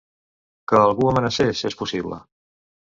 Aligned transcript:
Que 0.71 0.79
algú 0.85 1.11
amenacés, 1.11 1.65
és 1.73 1.81
possible. 1.85 2.23